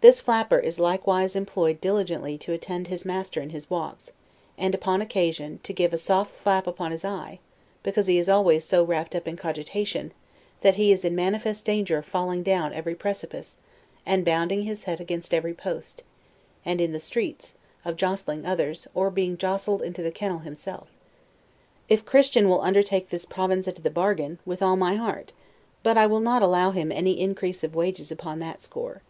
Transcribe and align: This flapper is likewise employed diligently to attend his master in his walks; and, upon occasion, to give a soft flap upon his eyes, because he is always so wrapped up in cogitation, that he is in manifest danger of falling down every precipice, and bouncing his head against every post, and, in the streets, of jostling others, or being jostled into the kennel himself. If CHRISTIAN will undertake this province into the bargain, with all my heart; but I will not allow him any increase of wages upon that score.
This 0.00 0.22
flapper 0.22 0.58
is 0.58 0.80
likewise 0.80 1.36
employed 1.36 1.82
diligently 1.82 2.38
to 2.38 2.54
attend 2.54 2.88
his 2.88 3.04
master 3.04 3.42
in 3.42 3.50
his 3.50 3.68
walks; 3.68 4.12
and, 4.56 4.74
upon 4.74 5.02
occasion, 5.02 5.60
to 5.64 5.74
give 5.74 5.92
a 5.92 5.98
soft 5.98 6.34
flap 6.36 6.66
upon 6.66 6.92
his 6.92 7.04
eyes, 7.04 7.36
because 7.82 8.06
he 8.06 8.16
is 8.16 8.26
always 8.26 8.64
so 8.64 8.82
wrapped 8.82 9.14
up 9.14 9.28
in 9.28 9.36
cogitation, 9.36 10.12
that 10.62 10.76
he 10.76 10.90
is 10.90 11.04
in 11.04 11.14
manifest 11.14 11.66
danger 11.66 11.98
of 11.98 12.06
falling 12.06 12.42
down 12.42 12.72
every 12.72 12.94
precipice, 12.94 13.58
and 14.06 14.24
bouncing 14.24 14.62
his 14.62 14.84
head 14.84 14.98
against 14.98 15.34
every 15.34 15.52
post, 15.52 16.04
and, 16.64 16.80
in 16.80 16.92
the 16.92 16.98
streets, 16.98 17.54
of 17.84 17.96
jostling 17.96 18.46
others, 18.46 18.88
or 18.94 19.10
being 19.10 19.36
jostled 19.36 19.82
into 19.82 20.00
the 20.02 20.10
kennel 20.10 20.38
himself. 20.38 20.88
If 21.86 22.06
CHRISTIAN 22.06 22.48
will 22.48 22.62
undertake 22.62 23.10
this 23.10 23.26
province 23.26 23.68
into 23.68 23.82
the 23.82 23.90
bargain, 23.90 24.38
with 24.46 24.62
all 24.62 24.76
my 24.76 24.94
heart; 24.94 25.34
but 25.82 25.98
I 25.98 26.06
will 26.06 26.20
not 26.20 26.40
allow 26.40 26.70
him 26.70 26.90
any 26.90 27.20
increase 27.20 27.62
of 27.62 27.74
wages 27.74 28.10
upon 28.10 28.38
that 28.38 28.62
score. 28.62 29.02